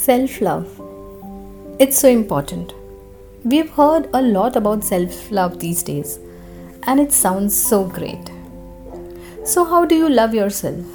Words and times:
Self 0.00 0.40
love. 0.40 0.68
It's 1.80 1.98
so 1.98 2.08
important. 2.08 2.72
We've 3.44 3.68
heard 3.68 4.08
a 4.14 4.22
lot 4.22 4.54
about 4.54 4.84
self 4.84 5.16
love 5.32 5.58
these 5.58 5.82
days, 5.82 6.20
and 6.84 7.00
it 7.00 7.12
sounds 7.12 7.56
so 7.60 7.82
great. 7.96 8.30
So, 9.44 9.64
how 9.64 9.84
do 9.84 9.96
you 9.96 10.08
love 10.08 10.34
yourself? 10.34 10.86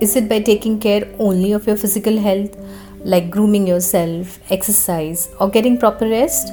Is 0.00 0.16
it 0.16 0.28
by 0.28 0.40
taking 0.40 0.80
care 0.80 1.08
only 1.20 1.52
of 1.52 1.68
your 1.68 1.76
physical 1.76 2.18
health, 2.18 2.58
like 3.04 3.30
grooming 3.30 3.68
yourself, 3.68 4.40
exercise, 4.50 5.30
or 5.38 5.48
getting 5.48 5.78
proper 5.78 6.08
rest? 6.08 6.52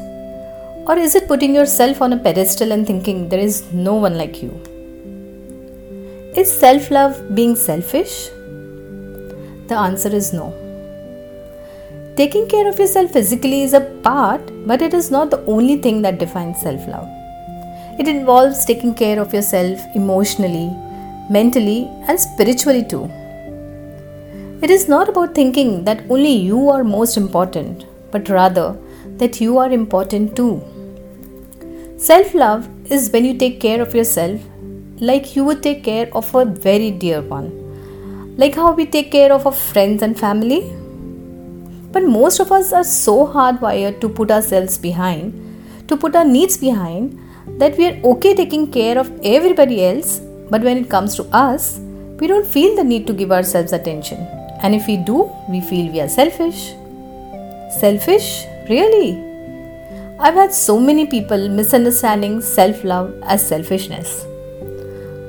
Or 0.85 0.95
is 0.95 1.15
it 1.15 1.27
putting 1.27 1.55
yourself 1.55 2.03
on 2.03 2.13
a 2.13 2.17
pedestal 2.29 2.71
and 2.71 2.85
thinking 2.85 3.29
there 3.29 3.45
is 3.49 3.73
no 3.73 3.95
one 3.95 4.15
like 4.15 4.43
you? 4.43 4.53
Is 6.37 6.55
self 6.55 6.91
love 6.91 7.19
being 7.33 7.55
selfish? 7.55 8.27
The 9.67 9.85
answer 9.89 10.15
is 10.23 10.33
no. 10.33 10.68
Taking 12.19 12.49
care 12.49 12.67
of 12.67 12.77
yourself 12.77 13.11
physically 13.11 13.61
is 13.61 13.73
a 13.73 13.79
part, 14.03 14.41
but 14.67 14.81
it 14.81 14.93
is 14.93 15.09
not 15.09 15.29
the 15.31 15.39
only 15.45 15.77
thing 15.77 16.01
that 16.01 16.19
defines 16.19 16.61
self 16.61 16.85
love. 16.85 17.07
It 17.97 18.09
involves 18.09 18.65
taking 18.65 18.93
care 18.93 19.19
of 19.21 19.33
yourself 19.33 19.79
emotionally, 19.95 20.69
mentally, 21.29 21.87
and 22.09 22.19
spiritually 22.19 22.83
too. 22.83 23.05
It 24.61 24.69
is 24.69 24.89
not 24.89 25.07
about 25.07 25.33
thinking 25.33 25.85
that 25.85 26.03
only 26.09 26.33
you 26.33 26.67
are 26.69 26.83
most 26.83 27.15
important, 27.15 27.85
but 28.11 28.27
rather 28.27 28.77
that 29.21 29.39
you 29.39 29.57
are 29.57 29.71
important 29.71 30.35
too. 30.35 30.51
Self 31.95 32.33
love 32.33 32.67
is 32.91 33.09
when 33.11 33.23
you 33.23 33.37
take 33.37 33.61
care 33.61 33.81
of 33.81 33.95
yourself 33.95 34.41
like 34.99 35.37
you 35.37 35.45
would 35.45 35.63
take 35.63 35.85
care 35.85 36.09
of 36.11 36.35
a 36.35 36.43
very 36.43 36.91
dear 36.91 37.21
one 37.21 37.49
like 38.37 38.55
how 38.55 38.73
we 38.73 38.85
take 38.85 39.09
care 39.09 39.31
of 39.31 39.45
our 39.45 39.53
friends 39.53 40.01
and 40.01 40.19
family. 40.19 40.61
But 41.91 42.03
most 42.03 42.39
of 42.39 42.51
us 42.51 42.71
are 42.71 42.83
so 42.83 43.27
hardwired 43.27 43.99
to 44.01 44.09
put 44.09 44.31
ourselves 44.31 44.77
behind, 44.77 45.33
to 45.87 45.97
put 45.97 46.15
our 46.15 46.25
needs 46.25 46.57
behind, 46.57 47.19
that 47.57 47.77
we 47.77 47.87
are 47.87 47.99
okay 48.11 48.35
taking 48.35 48.71
care 48.71 48.97
of 48.97 49.11
everybody 49.23 49.83
else, 49.83 50.19
but 50.49 50.61
when 50.61 50.77
it 50.77 50.89
comes 50.89 51.15
to 51.15 51.23
us, 51.35 51.79
we 52.19 52.27
don't 52.27 52.45
feel 52.45 52.75
the 52.75 52.83
need 52.83 53.07
to 53.07 53.13
give 53.13 53.31
ourselves 53.31 53.73
attention. 53.73 54.19
And 54.61 54.75
if 54.75 54.87
we 54.87 54.97
do, 54.97 55.31
we 55.49 55.61
feel 55.61 55.91
we 55.91 56.01
are 56.01 56.09
selfish. 56.09 56.73
Selfish? 57.79 58.45
Really? 58.69 59.29
I've 60.19 60.33
had 60.33 60.53
so 60.53 60.79
many 60.79 61.07
people 61.07 61.47
misunderstanding 61.49 62.41
self 62.41 62.83
love 62.83 63.13
as 63.23 63.47
selfishness. 63.47 64.25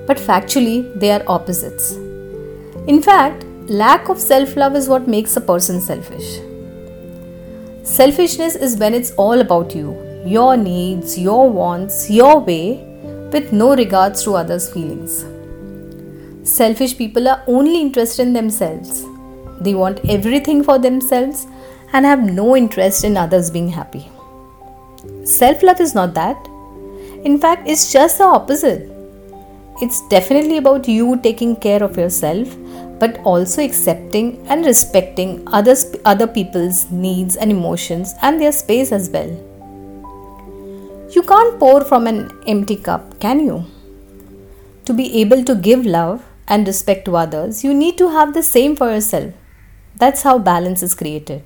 But 0.07 0.17
factually, 0.17 0.99
they 0.99 1.13
are 1.13 1.23
opposites. 1.29 1.93
In 2.89 3.01
fact, 3.01 3.45
lack 3.69 4.09
of 4.09 4.19
self 4.19 4.57
love 4.57 4.75
is 4.75 4.89
what 4.89 5.07
makes 5.07 5.37
a 5.37 5.41
person 5.41 5.81
selfish. 5.81 6.41
Selfishness 7.83 8.57
is 8.57 8.77
when 8.77 8.93
it's 8.93 9.13
all 9.13 9.41
about 9.41 9.75
you, 9.75 9.97
your 10.27 10.55
needs, 10.55 11.19
your 11.19 11.51
wants, 11.51 12.11
your 12.11 12.39
way, 12.39 12.85
with 13.33 13.55
no 13.55 13.75
regards 13.75 14.23
to 14.25 14.35
others' 14.35 14.71
feelings. 14.71 15.25
Selfish 16.43 16.99
people 16.99 17.27
are 17.27 17.43
only 17.47 17.81
interested 17.81 18.23
in 18.23 18.35
themselves. 18.35 19.07
They 19.61 19.75
want 19.75 20.01
everything 20.09 20.63
for 20.63 20.79
themselves 20.79 21.47
and 21.95 22.05
have 22.05 22.21
no 22.23 22.55
interest 22.55 23.03
in 23.03 23.17
others 23.17 23.51
being 23.51 23.69
happy. 23.69 24.11
Self 25.25 25.63
love 25.63 25.81
is 25.81 25.95
not 25.95 26.13
that. 26.15 26.37
In 27.25 27.39
fact, 27.39 27.67
it's 27.67 27.93
just 27.93 28.19
the 28.19 28.25
opposite. 28.25 28.91
It's 29.81 30.07
definitely 30.09 30.59
about 30.59 30.87
you 30.87 31.19
taking 31.23 31.57
care 31.57 31.83
of 31.83 31.97
yourself 31.97 32.55
but 33.01 33.19
also 33.25 33.63
accepting 33.65 34.47
and 34.47 34.65
respecting 34.65 35.43
others, 35.49 35.85
other 36.05 36.27
people's 36.27 36.91
needs 36.91 37.37
and 37.37 37.51
emotions 37.51 38.15
and 38.23 38.41
their 38.41 38.53
space 38.53 38.93
as 38.93 39.09
well. 39.09 39.31
You 41.11 41.23
can't 41.23 41.59
pour 41.59 41.83
from 41.83 42.07
an 42.07 42.31
empty 42.47 42.77
cup, 42.77 43.19
can 43.19 43.41
you? 43.41 43.65
To 44.85 44.93
be 44.93 45.21
able 45.21 45.45
to 45.45 45.55
give 45.55 45.85
love 45.85 46.23
and 46.47 46.67
respect 46.67 47.05
to 47.07 47.17
others, 47.17 47.65
you 47.65 47.73
need 47.75 47.97
to 47.99 48.11
have 48.11 48.35
the 48.35 48.43
same 48.43 48.77
for 48.77 48.91
yourself. 48.91 49.33
That's 49.97 50.23
how 50.23 50.39
balance 50.39 50.83
is 50.83 50.95
created. 50.95 51.43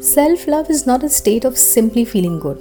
Self 0.00 0.46
love 0.46 0.70
is 0.70 0.86
not 0.86 1.02
a 1.02 1.08
state 1.08 1.44
of 1.44 1.58
simply 1.58 2.04
feeling 2.04 2.38
good. 2.38 2.58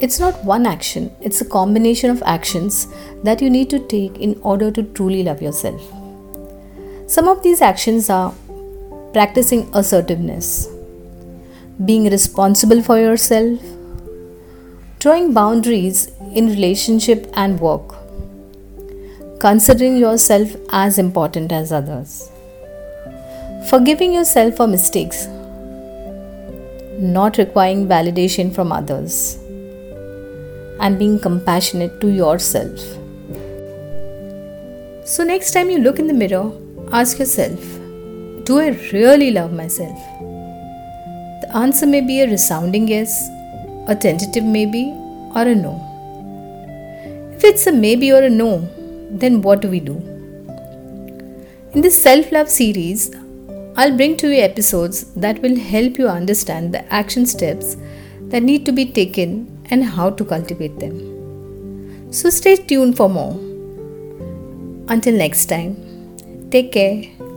It's 0.00 0.18
not 0.18 0.44
one 0.44 0.66
action, 0.66 1.14
it's 1.20 1.40
a 1.40 1.44
combination 1.44 2.10
of 2.10 2.22
actions 2.24 2.88
that 3.22 3.42
you 3.42 3.50
need 3.50 3.70
to 3.70 3.78
take 3.78 4.18
in 4.18 4.40
order 4.42 4.70
to 4.70 4.82
truly 4.82 5.22
love 5.22 5.42
yourself. 5.42 5.99
Some 7.12 7.26
of 7.26 7.42
these 7.42 7.60
actions 7.60 8.08
are 8.08 8.32
practicing 9.12 9.68
assertiveness, 9.74 10.68
being 11.84 12.04
responsible 12.08 12.82
for 12.82 13.00
yourself, 13.00 13.58
drawing 15.00 15.32
boundaries 15.34 16.12
in 16.36 16.46
relationship 16.46 17.28
and 17.34 17.58
work, 17.58 17.96
considering 19.40 19.96
yourself 19.96 20.54
as 20.70 20.98
important 20.98 21.50
as 21.50 21.72
others, 21.72 22.30
forgiving 23.68 24.12
yourself 24.12 24.56
for 24.56 24.68
mistakes, 24.68 25.26
not 27.18 27.38
requiring 27.38 27.88
validation 27.88 28.54
from 28.54 28.70
others, 28.70 29.34
and 30.78 30.96
being 30.96 31.18
compassionate 31.18 32.00
to 32.00 32.06
yourself. 32.06 32.78
So, 35.04 35.24
next 35.24 35.50
time 35.50 35.70
you 35.70 35.78
look 35.78 35.98
in 35.98 36.06
the 36.06 36.14
mirror, 36.14 36.52
Ask 36.92 37.20
yourself 37.20 37.60
Do 38.46 38.58
I 38.58 38.70
really 38.92 39.30
love 39.30 39.52
myself? 39.52 39.98
The 41.42 41.50
answer 41.54 41.86
may 41.86 42.00
be 42.00 42.20
a 42.20 42.28
resounding 42.28 42.88
yes, 42.88 43.28
a 43.86 43.94
tentative 43.94 44.42
maybe, 44.42 44.92
or 45.36 45.42
a 45.42 45.54
no. 45.54 45.74
If 47.36 47.44
it's 47.44 47.68
a 47.68 47.72
maybe 47.72 48.10
or 48.10 48.24
a 48.24 48.28
no, 48.28 48.68
then 49.08 49.40
what 49.40 49.60
do 49.60 49.68
we 49.68 49.78
do? 49.78 49.98
In 51.74 51.80
this 51.80 52.02
self 52.02 52.32
love 52.32 52.48
series, 52.48 53.14
I'll 53.76 53.96
bring 53.96 54.16
to 54.16 54.28
you 54.28 54.42
episodes 54.42 55.04
that 55.14 55.40
will 55.42 55.56
help 55.56 55.96
you 55.96 56.08
understand 56.08 56.74
the 56.74 56.82
action 56.92 57.24
steps 57.24 57.76
that 58.32 58.42
need 58.42 58.66
to 58.66 58.72
be 58.72 58.86
taken 58.86 59.64
and 59.70 59.84
how 59.84 60.10
to 60.10 60.24
cultivate 60.24 60.80
them. 60.80 62.12
So 62.12 62.30
stay 62.30 62.56
tuned 62.56 62.96
for 62.96 63.08
more. 63.08 63.38
Until 64.88 65.14
next 65.14 65.46
time. 65.46 65.89
Take 66.50 66.72
care. 66.72 67.29